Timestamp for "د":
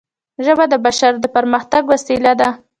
0.69-0.73, 1.19-1.25